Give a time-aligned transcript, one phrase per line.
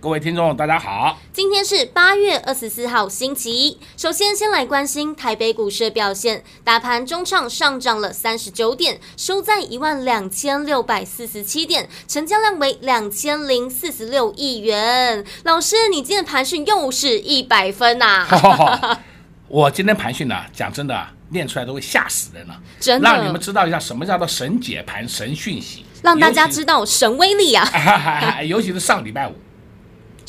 [0.00, 1.18] 各位听众，大家好。
[1.30, 3.78] 今天是八月二十四号，星期一。
[3.98, 6.42] 首先，先来关心台北股市的表现。
[6.64, 15.22] 大盘中场上涨了三十九点，收在一万两千六百四十七点，成交量为两千零四十六亿元。
[15.44, 19.00] 老师，你今天盘讯又是一百分呐、啊？
[19.48, 22.58] 我今天盘讯呢，讲真的，念出来都会吓死人了。
[22.80, 28.40] 真的，让你们知道一下什么叫做神解盘、神讯息，让大家知道神威力啊！
[28.48, 29.34] 尤其是上礼拜五。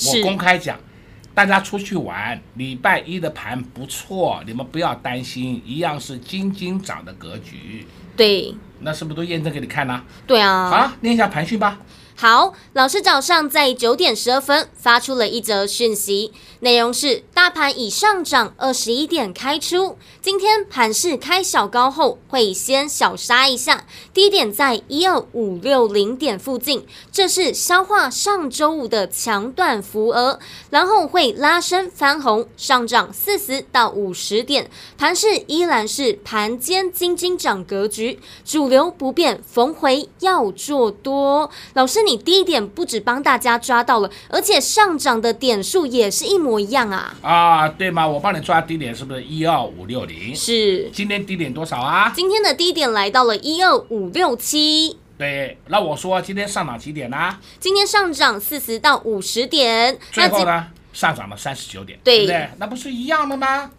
[0.07, 0.79] 我公开讲，
[1.33, 7.85] 大家出去玩，礼拜一的盘不错，你们不要担心，一样是金金涨的格局。
[8.15, 10.03] 对，那是不是都验证给你看呢？
[10.27, 10.69] 对啊。
[10.69, 11.79] 好，念一下盘讯吧。
[12.21, 30.37] 好，老师早上在九点十二分发出了一则讯息，内容是大盘已上涨二十一点开出，今天盘势开小高后会先小杀一下，低点在一二五六零点附近，这是消化上周五的强短浮额，
[30.69, 41.49] 然后会拉升翻红上涨四十到五十点，盘势依然是盘间金金涨格局，主流不变，逢回要做多。
[41.73, 42.10] 老师你。
[42.11, 47.15] 你低点不止帮大家抓到了，而且上涨的点数也是一模一样啊！
[47.21, 48.05] 啊，对吗？
[48.05, 50.35] 我帮你抓低点是不是一二五六零？
[50.35, 50.89] 是。
[50.91, 52.11] 今天低点多少啊？
[52.13, 54.97] 今天的低点来到了一二五六七。
[55.17, 57.39] 对，那我说今天上涨几点呢、啊？
[57.61, 59.97] 今天上涨四十到五十点。
[60.11, 62.49] 最后呢，上涨了三十九点，对不对？
[62.57, 63.71] 那不是一样的吗？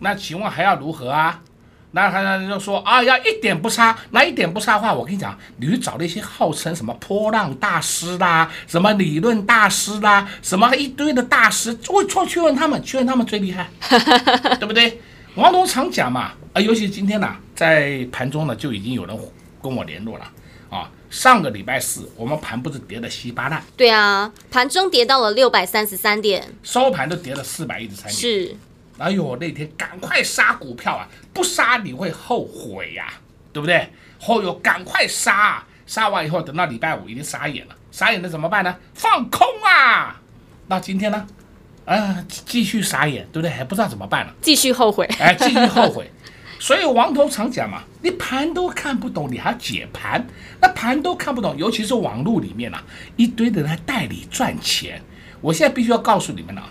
[0.00, 1.40] 那请问还要如何啊？
[1.92, 13.70] 那他就说啊，要一点不差，那一点不差的话，我跟你讲，你去找那些号称什么波浪大师啦，什么理论大师啦，什么一堆的大师，我错去问他们，去问他们最厉害，
[14.60, 15.00] 对不对？
[15.34, 19.18] 王董常讲嘛，啊，尤其今天呢，在盘中呢就已经有人
[19.62, 20.24] 跟我联络了
[20.68, 20.90] 啊。
[21.10, 23.62] 上个礼拜四我们盘不是跌的稀巴烂？
[23.78, 28.12] 对啊，盘中跌到了六百三十三点，收盘都跌了四百一十三点。
[28.12, 28.56] 是。
[28.98, 31.08] 哎呦，那天赶快杀股票啊！
[31.32, 33.14] 不杀你会后悔呀、啊，
[33.52, 33.88] 对不对？
[34.18, 38.76] 后又赶快杀、啊，杀完以后等到礼拜五已经傻眼了，傻眼了怎么办呢？
[38.94, 40.20] 放空啊！
[40.66, 41.26] 那今天呢？
[41.84, 43.50] 啊、呃，继续傻眼，对不对？
[43.50, 46.10] 还不知道怎么办了，继续后悔，哎，继续后悔。
[46.58, 50.26] 所以王头常讲嘛，你盘都看不懂，你还解盘？
[50.60, 52.82] 那盘都看不懂，尤其是网络里面啊，
[53.14, 55.00] 一堆的人带你赚钱。
[55.40, 56.68] 我现在必须要告诉你们了。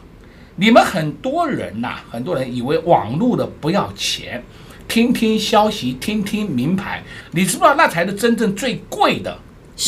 [0.59, 4.43] 你们很多人呐、啊，很多人以为网络的不要钱，
[4.87, 9.37] 听听消息，听听名牌，你知不知道那才是真正最贵的？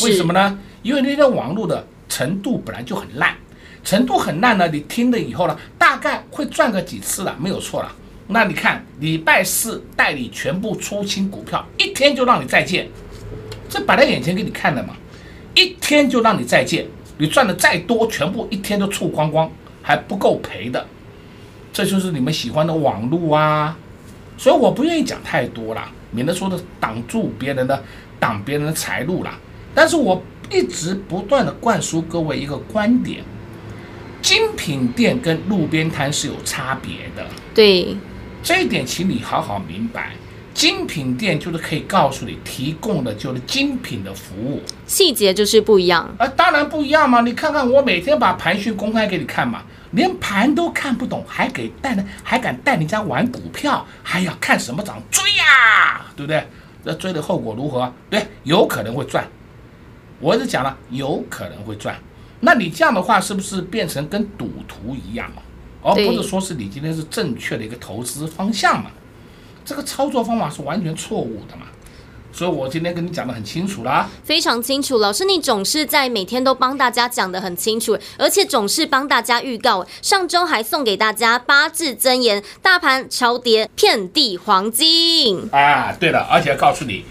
[0.04, 0.56] 为什么呢？
[0.82, 3.34] 因为那些网络的程度本来就很烂，
[3.82, 7.92] 程度很烂呢，你听了以后呢，大概会赚个几次了，没有错了。
[8.28, 12.88] 那你看礼拜四代理全部出清股票，一天就让你再见，
[13.68, 14.94] 这摆在眼前给你看的嘛，
[15.52, 16.86] 一天就让你再见，
[17.18, 19.50] 你赚的再多，全部一天都出光光。
[19.82, 20.86] 还不够赔的，
[21.72, 23.76] 这就是你们喜欢的网络啊，
[24.36, 27.82] 所以我不愿意讲太多了，免得说的挡住别人的、
[28.18, 29.30] 挡别人的财路了。
[29.74, 33.22] 但是我一直不断的灌输各位一个观点：
[34.20, 37.24] 精品店跟路边摊是有差别的。
[37.54, 37.96] 对，
[38.42, 40.12] 这一点请你好好明白。
[40.52, 47.20] 精品店就是可以告诉你，提供的就是精品的服务，细节就是不一样啊，当然不一样嘛！
[47.20, 49.62] 你看看我每天把盘讯公开给你看嘛，
[49.92, 56.46] 连盘都看不懂，还给带呢，还敢带人家玩股票，还要看什么涨追呀，对不对？
[56.82, 57.92] 那追的后果如何？
[58.08, 59.26] 对，有可能会赚。
[60.18, 61.96] 我是讲了，有可能会赚。
[62.40, 65.42] 那你这样的话，是不是变成跟赌徒一样嘛？
[65.82, 68.90] 而不是说是你今天是正确的一个投资方向嘛？
[69.70, 71.66] 这个操作方法是完全错误的嘛，
[72.32, 74.98] 所以我今天跟你讲的很清楚啦，非常清楚。
[74.98, 79.86] 老师，你总是在每天都帮大家讲的很清楚，而且总是帮大家预告。
[80.02, 85.48] 上周还送给大家八字真言：大盘超跌，遍地黄金。
[85.52, 87.04] 啊，对了，而且告诉你，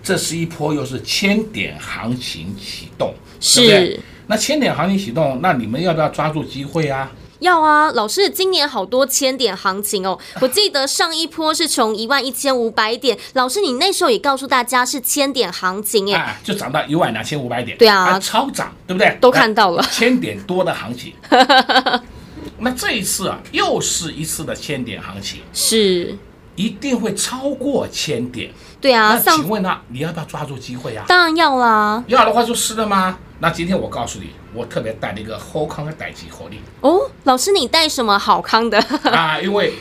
[0.00, 3.66] 这是一波又是千点行情启动，是。
[3.66, 4.00] 对不对？
[4.28, 7.10] 那千点行情启动，那你们要不要抓住机会啊？
[7.44, 10.18] 要啊，老师，今年好多千点行情哦。
[10.40, 19.16] 我记得上一波是从一万一千五百点，老师你那时候也告诉大家是千点行情哎、啊，就涨到一万两千五百点，对啊，啊超涨，对不对？
[19.20, 21.12] 都看到了千点多的行情。
[22.58, 26.16] 那这一次啊，又是一次的千点行情，是
[26.56, 28.50] 一定会超过千点。
[28.80, 31.04] 对啊，那请问呢、啊，你要不要抓住机会啊？
[31.06, 32.02] 当然要啦。
[32.06, 33.18] 要的话就是了吗？
[33.44, 36.62] 那今天我告诉你，我特别带了一个好康的代志给你。
[36.80, 38.78] 哦，老师你带什么好康的？
[39.04, 39.74] 啊，因为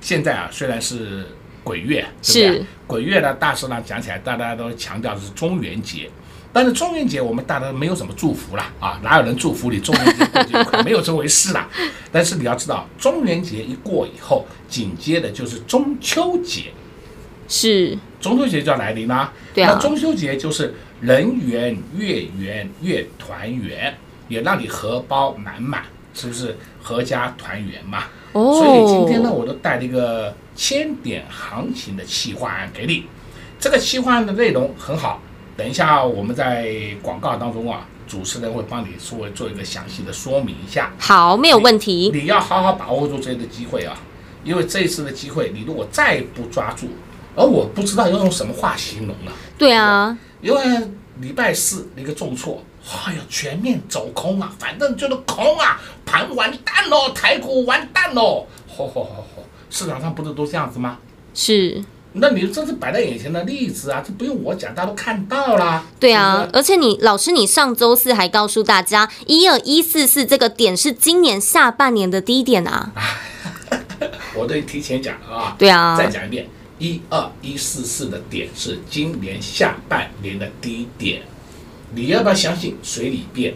[0.00, 1.24] 现在啊，虽然是
[1.62, 2.58] 鬼月，对不对？
[2.58, 6.10] 是鬼月呢，大师呢讲起来，大家都强调的是中元节。
[6.52, 10.82] 但是中元节我们大家没有什么祝福啦，啊，哪有人祝福你中元节过节快？
[10.82, 11.68] 没有这回事啦。
[12.10, 16.72] 但是你要知道，中元节一过以后，紧接着就是中秋节，
[17.46, 19.32] 是中秋节就要来临啦。
[19.54, 23.94] 对啊，那中秋节就是人圆月圆月团圆，
[24.26, 25.82] 也让你荷包满满，
[26.14, 28.04] 是不是合家团圆嘛？
[28.32, 33.04] 哦，所以今天呢，我都带了一个千点行情的企划案给你。
[33.60, 35.20] 这个企划案的内容很好。
[35.58, 40.90] 等一下，我们在广告当中啊，主持人会帮你稍微做一个详细的说明一下。
[40.98, 42.10] 好，没有问题。
[42.14, 43.94] 你，你要好好把握住这次的机会啊，
[44.42, 46.88] 因为这一次的机会，你如果再不抓住，
[47.36, 49.32] 而我不知道要用什么话形容了。
[49.58, 50.60] 对啊，因为
[51.20, 52.62] 礼拜四一个重挫，
[53.06, 60.98] 哎呀，全面走空啊，反正就是空啊，盘完蛋喽，台股完蛋喽，吼吼吼吼，市场上不是都这样子吗？
[61.34, 61.82] 是。
[62.16, 65.84] 那你这是摆在眼前的例子啊，这不用我讲，大家都看到啦。
[65.98, 72.92] 对啊，而且你老师，你上周四还告诉大家，一二一四四这个点是今年下半年的低点啊。
[74.36, 75.56] 我都提前讲啊。
[75.58, 75.96] 对啊。
[75.96, 76.48] 再讲一遍，
[76.78, 81.22] 一二一四四的点是今年下半年的低点，
[81.94, 82.76] 你要不要相信？
[82.82, 83.54] 随你便。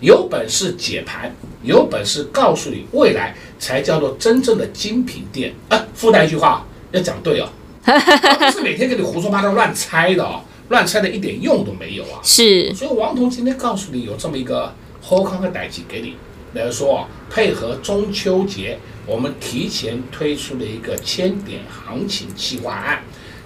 [0.00, 1.34] 有本事解盘，
[1.64, 5.52] 有本事告诉你未来才叫做真正的精品店。
[5.68, 7.48] 啊，附带一句话要讲对哦。
[7.82, 12.20] 不是每天给你胡说八道乱猜的哦，乱猜的一点用都没有啊！
[12.22, 16.14] 是，所以王彤今天告诉你有这么一个后康的代志给你，
[16.54, 23.02] 来说啊配合中秋节，我们提前推出了一个千点行情企划案。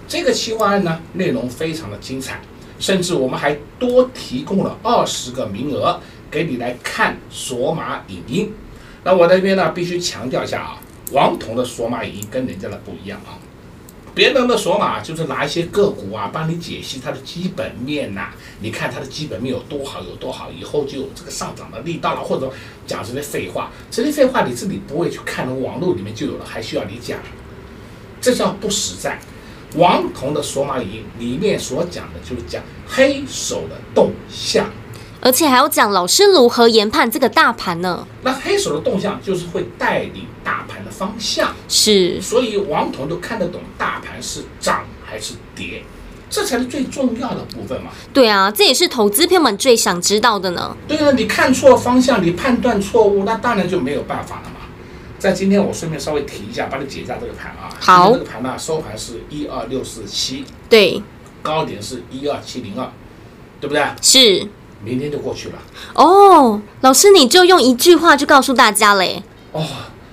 [0.07, 2.39] 这个企划案呢，内容非常的精彩，
[2.79, 8.53] 甚至我们还多提供了二十个名额给你来看索马影音。
[9.03, 10.79] 那我这边呢，必须强调一下啊，
[11.11, 13.39] 王彤的索马影音跟人家的不一样啊。
[14.15, 18.29] 别人的索马就是拿一些个股啊，帮你解析它的基本面呐、
[18.61, 22.21] 你看它的基本面有多好，有多好，以后就有这个上涨的力道了。
[22.21, 22.51] 或者
[22.85, 27.17] 讲这些废话，这些废话你自己不会去看，网络里面就有了，还需要你讲？
[28.21, 29.19] 这叫不实在。
[29.75, 34.69] 王彤的索马里里面所讲的就是讲黑手的动向。
[35.23, 38.05] 而且还要讲老师如何研判这个大盘呢？
[38.23, 45.83] 那黑手的动向就是会带领大盘的方向，是，所以王彤都看得懂大盘是涨还是跌，
[46.29, 47.91] 这才是最重要的部分嘛。
[48.11, 50.75] 对啊，这也是投资朋友们最想知道的呢。
[50.89, 54.67] 对啊，你看错方向，你判断错误，那当然就没有办法了嘛。
[55.17, 57.69] 在今天我顺便稍微提一下，帮你解一下这个盘啊。
[57.79, 61.01] 好，这个盘呢、啊，收盘是一二六四七，对，
[61.41, 62.91] 高点是一二七零二，
[63.61, 63.81] 对不对？
[64.01, 64.45] 是。
[64.83, 65.55] 明天就过去了
[65.95, 69.23] 哦，老师你就用一句话就告诉大家嘞。
[69.51, 69.65] 哦，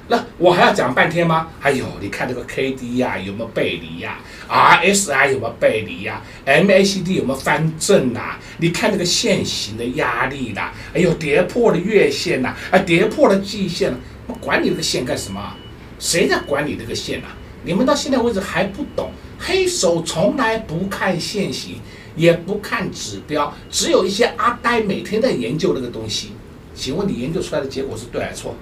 [0.08, 1.49] 那我还要讲半天吗？
[1.61, 8.38] 哎呦，你看这个 K D 呀、啊、有没有背离呀、啊、？R S I 有没有背离呀、啊、？M A C D 有没有翻正呐、啊？
[8.59, 15.40] 你看这个线形的压力啦，哎呦，跌破了月线呐、啊，啊，跌破了季线了，我管你这个线干什么？
[15.99, 17.35] 谁在管你这个线啊？
[17.64, 21.76] 你们到现在为止还不懂，黑手从来不看线型。
[22.17, 26.33] 也不看指标，只有一些阿呆每天在研究那个东西。
[26.75, 28.55] 请问你研究出来的结果是对还是错？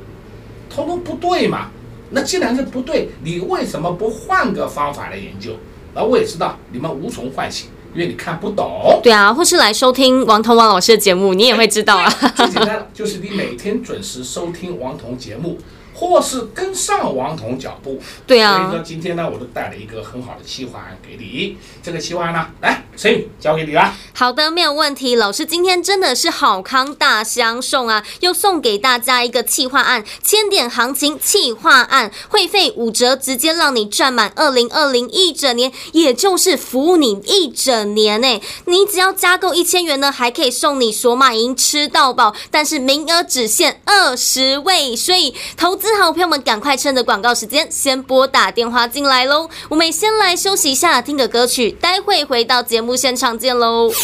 [0.69, 1.71] 通通不对嘛？
[2.11, 5.53] 那既然是不对，你为什么不换个方法来研究？
[5.95, 9.01] 而我也知道你们无从唤醒，因为你看不懂。
[9.03, 12.09] 对啊，或是来收听王彤王老师的节目，你也会知道啊。
[12.37, 15.59] 最简单的就是你每天准时收听王彤节目。
[15.99, 18.57] 或是跟上王彤脚步，对啊。
[18.57, 21.57] 所以说今天呢，我都带了一个很好的企划案给你。
[21.83, 23.93] 这个企划案呢，来，陈宇交给你了。
[24.15, 25.17] 好的，没有问题。
[25.17, 38.41] 老师今天真的是好康大相送啊，又送给大家一个企划案，千点行情企划案，会费五折，直接让你赚满二零二零一整年，也就是服务你一整年呢。
[38.67, 45.88] 你只要加购一千元呢，还可以送你索马银吃到饱，但是名额只限二十位，所以投资。
[45.97, 49.49] 好朋友们，赶快趁着广告时间，先拨打电话进来喽！
[49.69, 53.89] 我们先来休息一下，听个歌曲，待会回到节目现场见喽！
[53.89, 53.97] 快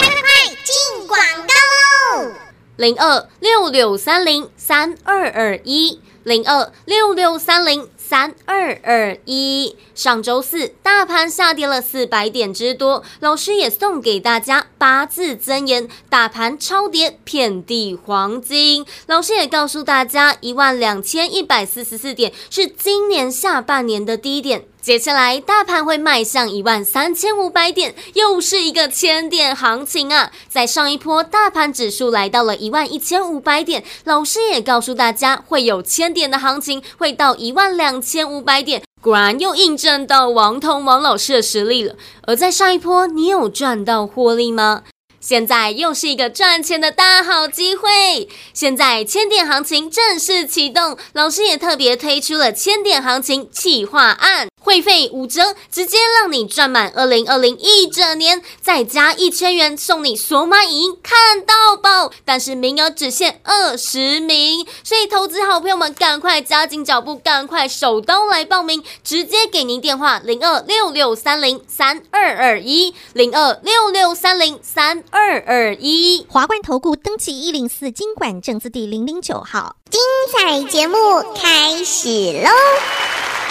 [0.00, 2.32] 快快，进广告喽！
[2.76, 9.76] 零二六六三零三二二一零二六六三零三二二一。
[9.94, 18.84] 上周四大盘下跌了四百点之多，老师也送给大家八字箴言：大盘超跌，遍地黄金。
[19.06, 24.66] 老师也告诉大家，一万两千一百四十四点是今年下半年的低点。
[24.84, 30.30] 接下来，大盘会迈向一万三千五百点，又是一个千点行情啊！
[30.46, 38.82] 在上一波，大盘指数来到了一万一千五百点，老师也告诉大家会有千点的行情，会到一万两千五百点。
[39.00, 41.96] 果然又印证到王彤王老师的实力了。
[42.26, 44.82] 而在上一波，你有赚到获利吗？
[45.18, 48.28] 现在又是一个赚钱的大好机会！
[48.52, 54.48] 现在千点行情正式启动，老师也特别推出了千点行情企划案。
[54.64, 62.10] 会费五折，直接让你赚满二零二零一整年，再加一千元送你索马影音看到饱。
[62.24, 76.26] 但是名额只限二十名，所以投资好朋友们赶快加紧脚步，赶快手刀来报名，直接给您电话零二六六三零三二二一零二六六三零三二二一。
[76.30, 80.00] 华冠投顾登记一零四经管证字第零零九号，精
[80.32, 80.96] 彩节目
[81.36, 83.43] 开始喽！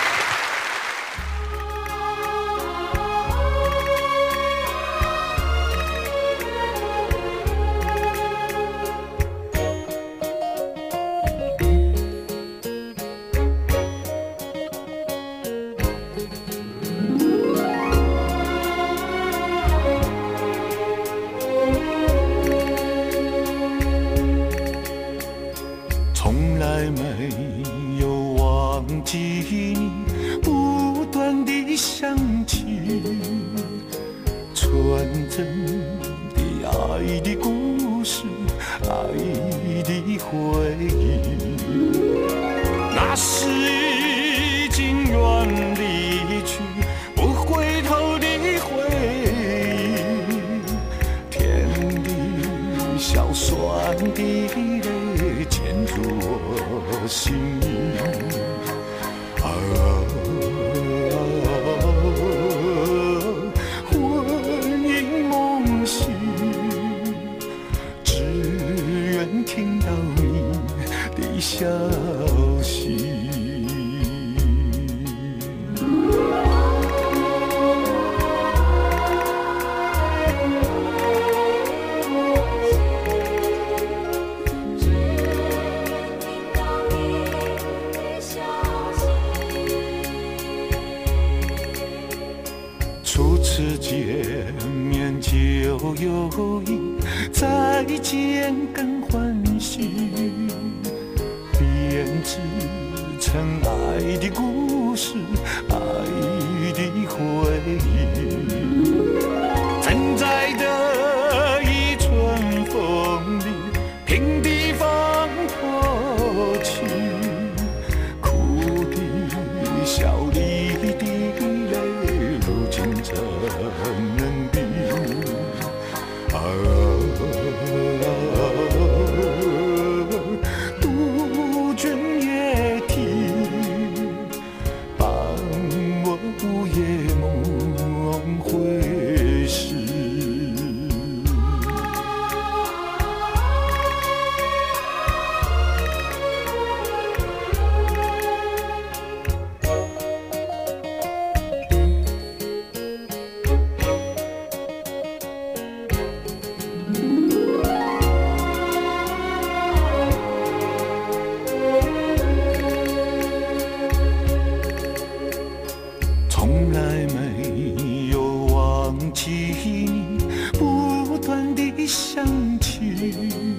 [166.63, 170.17] 从来没有忘记你
[170.53, 172.25] 不断的想
[172.59, 173.52] 起。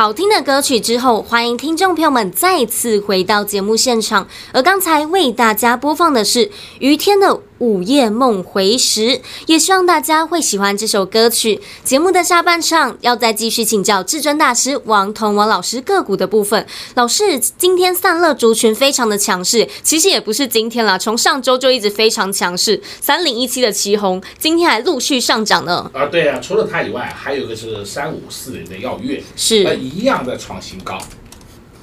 [0.00, 4.26] 好听的歌曲之后，欢迎听众朋友们再次回到节目现场。
[4.50, 7.42] 而刚才为大家播放的是于天的。
[7.60, 11.60] 午夜梦回时，也希望大家会喜欢这首歌曲。
[11.84, 16.66] 节目的下半场要再继续请教至尊大师王彤王老师个股的部分。
[16.94, 22.80] 老师，今天散热族群非常的强势，其实也不是今天啦，从上周就一直非常强势。
[22.98, 25.90] 三零一七的旗红今天还陆续上涨呢。
[25.92, 30.98] 啊，对啊，除了它以外，还有一个是三五四零的耀月，是呃一样的创新高。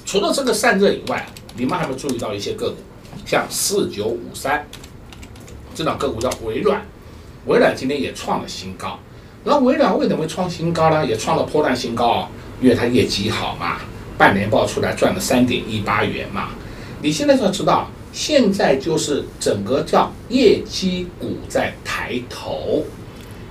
[0.04, 1.24] 除了这个散热以外，
[1.56, 2.76] 你们还有没有注意到一些个股，
[3.24, 4.66] 像四九五三。
[5.78, 6.84] 这档个股叫微软，
[7.46, 8.98] 微软今天也创了新高。
[9.44, 11.06] 那微软为什么会创新高呢？
[11.06, 12.28] 也创了波段新高哦，
[12.60, 13.76] 因为它业绩好嘛，
[14.18, 16.48] 半年报出来赚了三点一八元嘛。
[17.00, 22.82] 你现在就要知道，现在就是整个叫业绩股在抬头，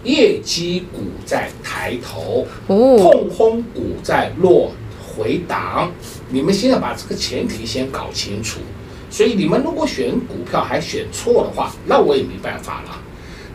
[0.04, 4.74] 业绩股在抬头，痛风股在落
[5.16, 5.90] 回档。
[6.28, 8.60] 你们现在把这个前提先搞清楚。
[9.10, 13.02] 所以你们如果选股票还选错的话，那我也没办法了。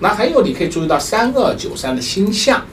[0.00, 2.66] 那还有你可以注意到三二九三的星象，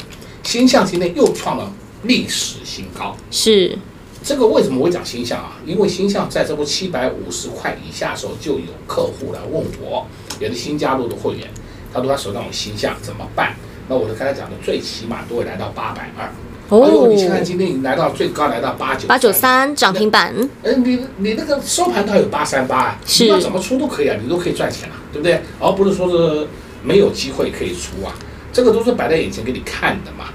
[0.44, 1.72] 星象今天又创了
[2.04, 3.16] 历史新高。
[3.30, 3.78] 是，
[4.24, 5.58] 这个为什么我讲星象啊？
[5.66, 10.08] 因为星象在这波七百五十块以下的时候，就有客户来问我，
[10.40, 11.48] 有的新加入的会员，
[11.94, 13.56] 他说他手上有星象怎么办？
[13.88, 16.32] 那我就跟他讲的，最起码都会来到八百二。
[16.70, 20.34] 哦，你现在今天已经来到最高，来到八九八九三涨停板。
[20.64, 25.42] 哎，你你那个收盘它有八三八，你要怎么出都可以啊，你都可以赚钱啊，对不对？
[25.60, 26.48] 而不是说是
[26.84, 28.14] 没有机会可以出啊，
[28.54, 30.26] 这个都是摆在眼前给你看的嘛。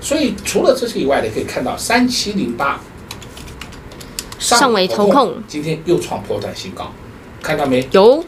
[0.00, 2.80] 所以除了这些以外，你可以看到三七零八
[4.40, 6.90] 上尾投控今天又创波段新高，
[7.40, 7.86] 看到没？
[7.92, 8.24] 有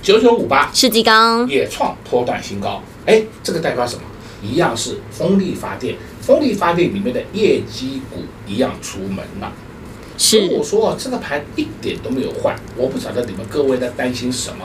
[0.00, 4.02] 九九五八世纪钢也创波段新高，哎，这个代表什么？
[4.42, 5.96] 一样是风力发电。
[6.26, 9.52] 风力发电里面的业绩股一样出门了，
[10.16, 14.64] 所以我说这个盘一点都没有坏，我不晓得你们各位在担心什么。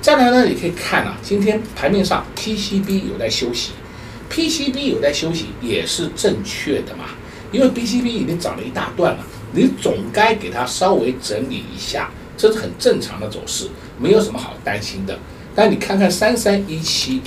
[0.00, 3.72] 再来呢，你可以看啊，今天盘面上 PCB 有在休息
[4.30, 7.10] ，PCB 有在休息也是正确的嘛，
[7.52, 15.18] 因为 PCB 已经涨了一大段了，你总该给它稍微整理一下，这是很正常的走势，没有什么好担心的。
[15.54, 17.20] 但你看看三三一七。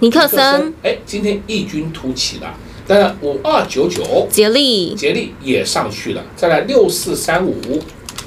[0.00, 2.54] 尼克森，哎，今天异军突起了。
[2.86, 6.22] 当然五二九九，杰力，杰力也上去了。
[6.36, 7.80] 再来六四三五，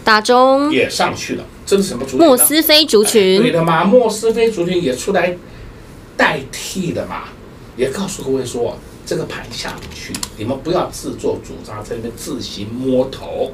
[0.04, 1.46] 大中也上去了。
[1.66, 2.20] 这是什么族群？
[2.20, 3.42] 莫斯菲族群。
[3.42, 5.38] 对的嘛，莫斯菲族群也出来
[6.18, 7.26] 代替的嘛。
[7.78, 13.54] 也告诉各位说，这个盘下不去，你们不要自作主张，在那边自行摸头。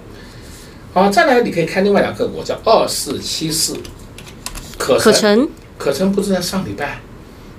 [0.94, 3.78] 好，再来你可以看另外两个股，叫二四七四，
[4.80, 5.48] 可，可成，
[5.78, 7.02] 可成不是在上礼拜。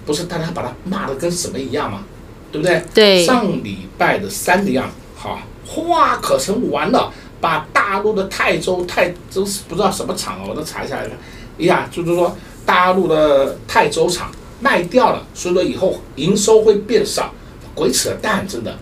[0.07, 2.05] 不是大家把他骂的跟什么一样吗？
[2.53, 2.83] 对不对？
[2.95, 3.27] 对。
[3.27, 5.40] 上礼拜的三的样，好，
[5.88, 11.11] 哇，可成完了，把大陆的泰州泰州不知道什么厂哦，我都查一下来了。
[11.59, 17.35] 哎呀，就是说大陆的泰州厂卖掉了，所以说以后营收会变少，
[17.75, 18.79] 鬼扯淡，真的。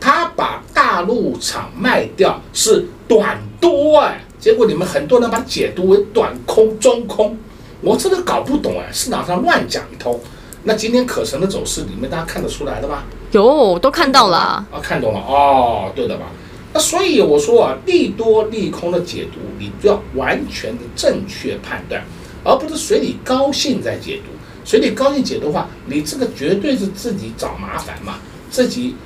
[0.00, 7.38] 他把大陆厂卖掉是短多哎，结果你们很多人把它解读为短空中空，
[7.80, 10.18] 我真的搞不懂哎，市场上乱讲一通。
[10.64, 13.04] 那今天可成的走势，你们大家看得出来的吗？
[13.32, 16.26] 有，都看到了啊，看懂了哦，对的吧？
[16.72, 22.02] 那所以我说啊，利多利空的解读，你就要完全的正确判断，
[22.42, 24.32] 而不是随你高兴在解读。
[24.64, 28.14] 随你高兴解读的话，你这个绝对是自己找麻烦嘛，
[28.50, 28.96] 自己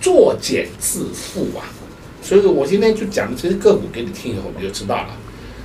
[0.00, 1.62] 作茧自缚啊。
[2.22, 5.08] 所以说我今天就讲的这些个股给你听以后，你就知道了。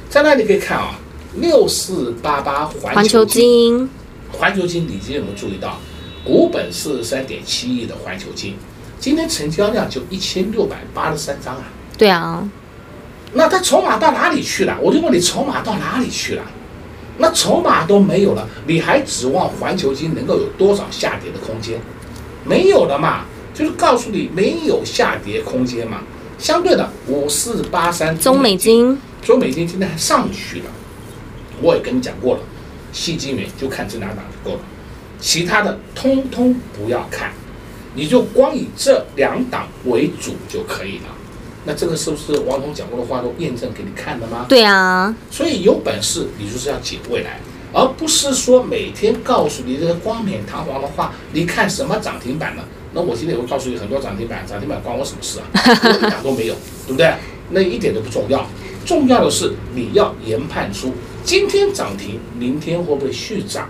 [0.10, 1.00] 在那里可以看啊，
[1.38, 3.90] 六四八八环球晶。
[4.38, 5.80] 环球金，你今天有没有注意到，
[6.24, 8.56] 股本四十三点七亿的环球金，
[9.00, 11.64] 今天成交量就一千六百八十三张啊？
[11.98, 12.48] 对啊，
[13.34, 14.78] 那它筹码到哪里去了？
[14.82, 16.44] 我就问你，筹码到哪里去了？
[17.18, 21.80] 那筹码都没有了，你还指望环球金能够有多少下跌的空间？
[22.44, 26.02] 没有了嘛，就是告诉你没有下跌空间嘛。
[26.38, 30.66] 相对的，五四八三中美金，中美金今天还上去了，
[31.62, 32.42] 我也跟你讲过了。
[32.96, 34.64] 矽晶圆就看这两档就够了，
[35.20, 37.34] 其他的通通不要看，
[37.94, 41.14] 你就光以这两档为主就可以了。
[41.66, 44.46] 那这个是不是王彤讲过的话都验证给你看的吗？
[44.48, 47.40] 对啊，所以有本事你就是要解未来，
[47.74, 51.12] 而不是说每天告诉你这个冠冕堂皇的话。
[51.34, 52.64] 你看什么涨停板呢？
[52.94, 55.46] 那我今天也会告诉你很多涨停板，涨停板关我什么事啊？
[55.54, 56.56] 我一档都没有，
[56.88, 57.14] 对不对？
[57.50, 58.48] 那一点都不重要，
[58.86, 60.94] 重要的是你要研判出。
[61.26, 63.68] 今天涨停，明天会不会续涨？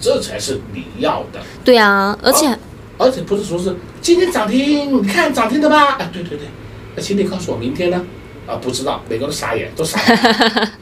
[0.00, 1.40] 这才是你要的。
[1.64, 2.58] 对啊，而且，
[2.98, 5.92] 而且不是说是今天涨停，你看涨停的吧？
[5.94, 6.48] 啊，对对对，
[6.96, 8.04] 那请你告诉我明天呢？
[8.46, 10.72] 啊，不知道，每个人都傻眼，都傻眼。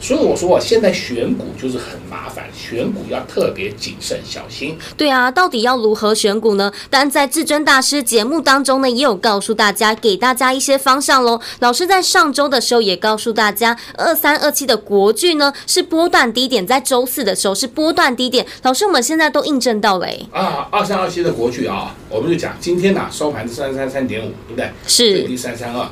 [0.00, 4.78] 所以我说，啊现在选股就是很麻烦，选股要特别谨慎小心。
[4.96, 6.72] 对啊，到底要如何选股呢？
[6.88, 11.38] 但在至尊大师节目当中呢，也有告诉大家，给大家一些方向喽。
[11.58, 18.46] 老师在上周的时候也告诉大家，二三二七的国剧呢是波段低点，在周四的时候是波段低点。
[18.62, 20.08] 老师，我们现在都印证到了。
[20.32, 24.70] 啊，二三二七的国剧啊，我们就讲今天呢、啊、收盘是三三三点五，对不对？
[24.86, 25.12] 是。
[25.12, 25.86] 最低三三二，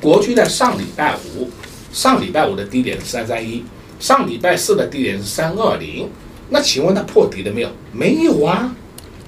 [0.00, 1.48] 国剧在上礼拜五。
[1.92, 3.62] 上礼拜五的低点是三三一，
[4.00, 6.08] 上礼拜四的低点是三二零。
[6.50, 7.68] 那请问它破底了没有？
[7.92, 8.74] 没有啊，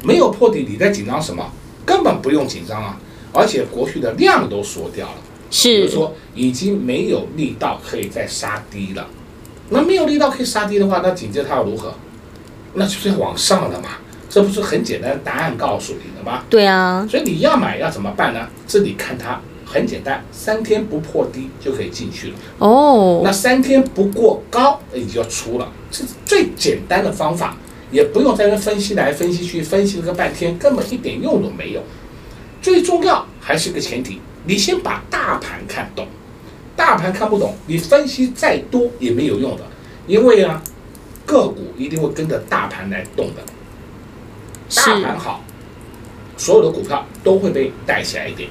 [0.02, 1.50] 没有破底，你在紧张什么？
[1.86, 2.98] 根本不用紧张啊！
[3.32, 5.16] 而且国去的量都缩掉了，
[5.50, 9.06] 是，说已经没有力道可以再杀低了。
[9.68, 11.94] 那没有力道可以杀低的话，那紧接着它要如何？
[12.74, 13.90] 那就是要往上了嘛？
[14.30, 16.44] 这不是很简单的答案告诉你了吗？
[16.48, 17.06] 对啊。
[17.10, 18.48] 所以你要买要怎么办呢？
[18.66, 19.40] 这里看它。
[19.74, 22.34] 很简单，三天不破低就可以进去了。
[22.58, 23.24] 哦，oh.
[23.24, 25.68] 那三天不过高，你就要出了。
[25.90, 27.56] 这是最简单的方法，
[27.90, 31.82] 也不用在那分析来分析去，分析了个半天，根本一点用都没有。
[32.62, 36.06] 最重要还是个前提，你先把大盘看懂。
[36.76, 39.64] 大盘看不懂，你分析再多也没有用的，
[40.06, 40.62] 因为啊，
[41.26, 43.42] 个股一定会跟着大盘来动的。
[44.76, 45.42] 大盘好，
[46.36, 48.48] 所有的股票都会被带起来一点。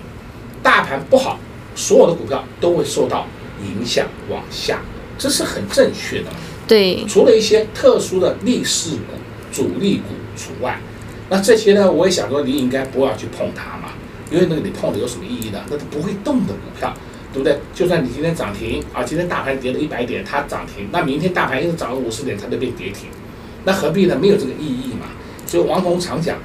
[0.64, 1.38] 大盘不好，
[1.76, 3.28] 所有的股票都会受到
[3.62, 4.80] 影响往下，
[5.18, 6.28] 这是很正确的。
[6.66, 9.14] 对，除了一些特殊的逆势股、
[9.52, 10.80] 主力股除外，
[11.30, 13.94] 那这些呢，我也想说，你应该不要去碰它嘛，
[14.32, 15.60] 因为那个你碰的有什么意义呢？
[15.70, 16.94] 那都不会动的股票，
[17.34, 17.60] 对不对？
[17.76, 23.10] 就算你今天涨停啊，今天大盘跌了一百点，它涨停，那明天大盘又是涨了五十点，它就变跌停，
[23.66, 24.18] 那何必呢？
[24.20, 25.08] 没有这个意义嘛。
[25.46, 26.38] 所以王彤常讲，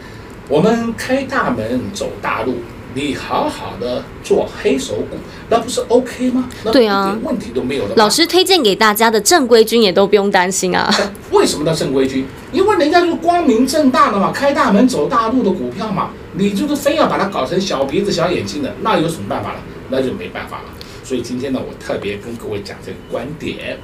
[0.48, 2.56] 我们开大门走大路。
[2.94, 5.16] 你好好的做黑手股，
[5.50, 6.48] 那不是 OK 吗？
[6.72, 7.94] 对啊，一点问题都没有的。
[7.96, 10.92] 老师推荐给大家的正规军也都不用担心啊。
[11.30, 12.26] 为什么叫正规军？
[12.50, 16.10] 因为人家就是光明正大的嘛，开大门走大路的股票嘛。
[16.34, 19.60] 你就是非要把它搞成小鼻子小眼睛的，那有什么办法了？
[19.90, 20.64] 那就没办法了。
[21.04, 23.78] 所以今天呢，我特别跟各位讲这个观点。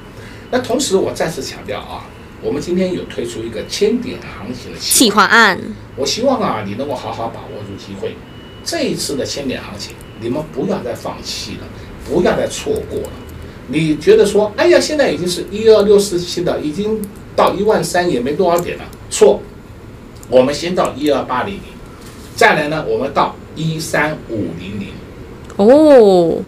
[0.51, 2.05] 那同时我再次强调啊，
[2.41, 5.59] 我们今天有推出一个千点行情的企划案，
[5.95, 8.15] 我希望啊，你能够好好把握住机会。
[8.65, 11.67] 这一次的千点行情，你们不要再放弃了，
[12.09, 13.09] 不要再错过了。
[13.67, 16.99] 你觉得说，哎呀，现在已经是一二六四七的，已经
[17.35, 18.83] 到一万三也没多少点了。
[19.09, 19.39] 错，
[20.29, 21.61] 我们先到一二八零零，
[22.35, 24.87] 再来呢，我们到一三五零零。
[25.57, 26.43] 哦。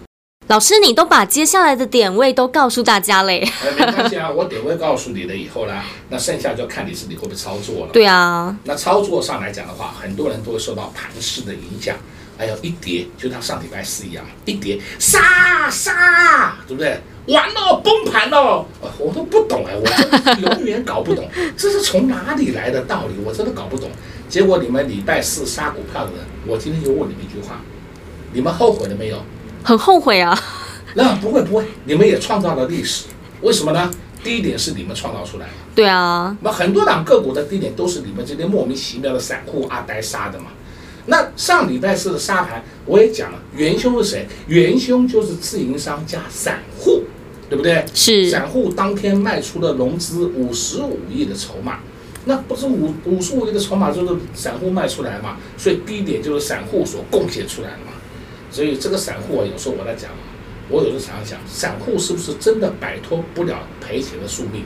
[0.48, 3.46] 老师，你都把接下来的点位都告诉大家嘞。
[3.66, 5.74] 呃，没关系啊，我点位告诉你了以后呢，
[6.10, 7.92] 那剩下就看你自己会不会操作了。
[7.92, 11.98] 对啊，那操作上来讲的话，很多人都会受到盘势的影响。
[12.38, 16.98] 哎呦，一跌就像上礼拜四一样，一跌杀杀，对不对？
[17.28, 18.66] 完了，崩盘了，
[19.00, 23.16] 我都不懂哎，我永远搞不懂， 这是从哪里来的道理？
[23.26, 23.90] 我真的搞不懂。
[24.30, 27.60] 结果你们礼拜四杀股票的人，我今天就问你们一句话：
[28.32, 29.22] 你们后悔了没有？
[29.68, 30.34] 很后悔啊！
[30.94, 33.08] 那不会不会，你们也创造了历史，
[33.42, 33.92] 为什么呢？
[34.24, 35.52] 低点是你们创造出来的。
[35.76, 40.46] 对啊，那很多档个股的低点都是你们这些莫名其妙的散户阿呆杀的嘛。
[41.08, 44.26] 那上礼拜四的沙盘，我也讲了，元凶是谁？
[44.48, 47.04] 元凶就是自营商加散户，
[47.50, 47.84] 对不对？
[47.94, 48.30] 是。
[48.30, 51.80] 散户当天卖出了融资五十五亿的筹码，
[52.24, 55.36] 那不是五五十五亿的筹码就是散户卖出来嘛？
[55.58, 57.92] 所以低点就是散户所贡献出来的嘛。
[58.50, 60.12] 所以这个散户啊，有时候我在讲，
[60.70, 64.64] 我有时候常常想，散户是不是真的摆脱不了赔钱的宿命？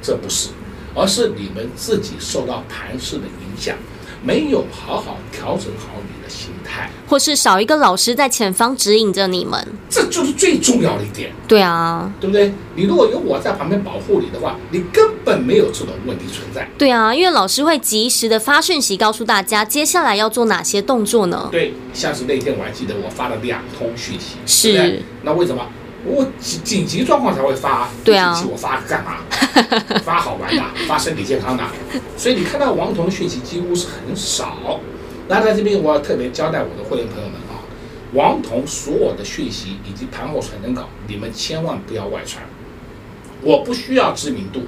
[0.00, 0.50] 这不是，
[0.94, 3.76] 而是你们自己受到盘势的影响。
[4.22, 11.32] 没有好好调整好你的心态，或是少一个老师在前方指引着你们，这就是最重要的一点。
[11.48, 12.52] 对啊，对不对？
[12.74, 16.68] 你如果有我在旁边保护你的话，你根本没有这种问题存在。
[16.78, 21.48] 对啊，因为老师会及时的发讯息告诉大家接下来要做哪些动作呢？
[21.50, 25.66] 对，像是那天我还记得我发了两通讯息，是，那为什么？
[26.04, 29.18] 我紧紧急状况才会发，对啊，我发干嘛？
[30.02, 31.62] 发好玩的，发身体健康的。
[32.16, 34.80] 所以你看到王彤的讯息几乎是很少。
[35.28, 37.62] 那在这边我要特别交代我的会员朋友们啊，
[38.14, 42.42] 王彤所有的讯息以及盘后传真稿，你们千万不要外传。
[43.40, 44.62] 我不需要知名度，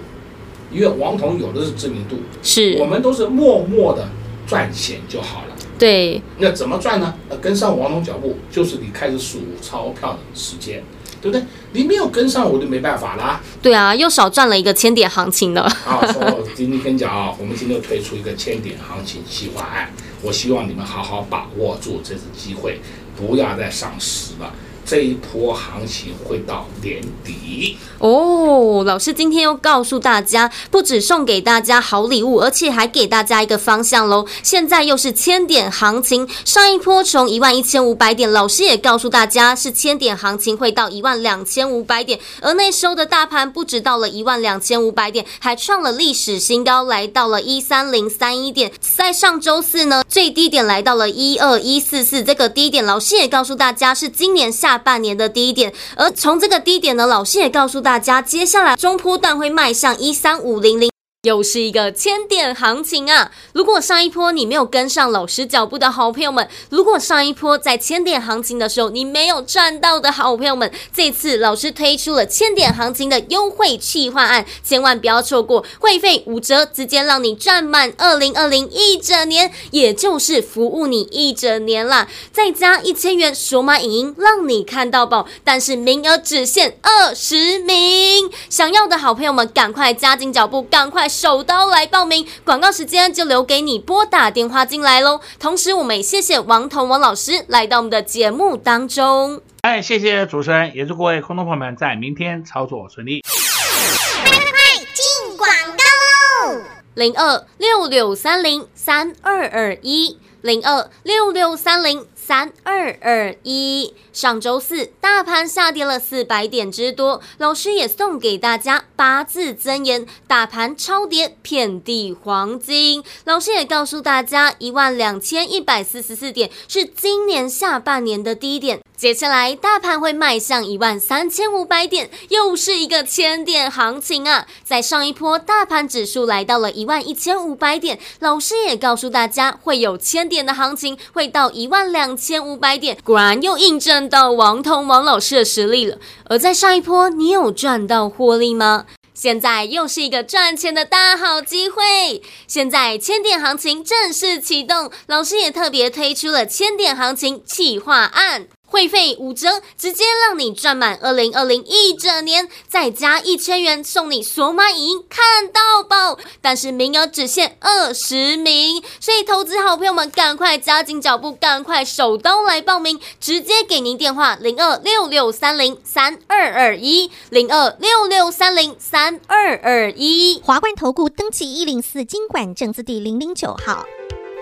[0.71, 4.09] 因为王彤有的是知名度，是我们都是默默的
[4.47, 5.57] 赚钱就好了。
[5.77, 7.15] 对，那怎么赚呢？
[7.41, 10.83] 跟上王彤脚步，就是你开始数钞票的时间。
[11.25, 11.47] 对不对？
[11.73, 13.41] 你没有跟上，我就没办法啦。
[13.63, 15.63] 对啊，又少赚了一个千点行情了。
[15.63, 22.79] 啊，所以我今天跟你讲啊，我们今天推出一个千点行情计划案，我希望你们好好把握住这次机会，
[23.17, 24.53] 不要再丧失了。
[24.87, 28.83] 这一波行情会到年底哦。
[28.85, 34.27] 老师今天又告诉大家，不止送给大家好礼物，而且还给大家一个方向喽。
[34.43, 48.71] 现在又是千点行情，上一波从一万一千五百点，老师也告诉大家是千点行情会到一万两千五百点，而那时候的大盘不止到了一万两千五百点，还创了历史新高，来到了一三零三一点。
[48.81, 54.74] 在上周四呢，最低点来到了一二一四四，这个低点老师也告诉大家是今年下。
[54.79, 60.94] 半年的低点，而从这个低点呢，老师也告诉大家，接下来中波段会迈向一三五零零。
[61.25, 63.33] 又是一个千点行情啊！
[63.55, 82.07] 如果上一波你没有跟上老师脚步的好朋友们，如果上一波在千点行情的时候你没有赚到的好朋友们，这次老师推出了千点行情的优惠企划案，千万不要错过，会费五折，直接让你赚满二零二零一整年，也就是服务你一整年啦！
[82.31, 91.09] 再加一千元数码影音，让你看到宝，但是名额只限二十名，想要的好朋友们赶快加紧脚步，赶快！
[91.15, 95.21] 手刀来报名，广告时间就留给你拨打电话进来喽。
[95.39, 99.41] 同时，我们也谢谢王彤王老师来到我们的节目当中。
[99.63, 103.23] 哎，谢谢主持人，也祝各位观众朋友们在明天操作顺利。
[103.23, 106.63] 快快快，进广告喽！
[106.95, 112.05] 零二六六三零三二二一，零二六六三零。
[112.27, 123.05] 三二二一，上周四大盘下跌了四百点之多，老师也送给大家八字真言：大盘超跌，遍地黄金。
[123.25, 128.81] 老师也告诉大家，一万两千一百四十四点是今年下半年的低点。
[128.97, 134.47] 接下来，大盘会迈向一万三千五百点，又是一个千点行情啊！
[134.65, 142.97] 在上一波，大盘指数来到了一万一千五百点，老师也告诉大家会有千点的行情，会到一万两千五百点。
[143.03, 145.99] 果然又印证到王彤王老师的实力了。
[146.27, 148.87] 而在上一波，你有赚到获利吗？
[149.13, 152.23] 现在又是一个赚钱的大好机会。
[152.47, 158.47] 现在千点行情正式启动，老师也特别推出了千点行情企划案。
[158.75, 166.19] 会费五折，直接让你赚满二零二零一整年，再加一千元送你索马影音看到宝。
[166.41, 180.41] 但是名额只限二十名，所以投资好朋友们赶快加紧脚步，赶快手刀来报名，直接给您电话零二六六三零三二二一零二六六三零三二二一。
[180.45, 183.87] 华冠投顾登记一零四金管证字第零零九号。